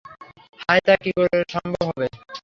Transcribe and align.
হায় 0.61 0.81
তা 0.85 0.93
কি 1.03 1.09
সম্ভব 1.53 1.83
হবে! 1.89 2.07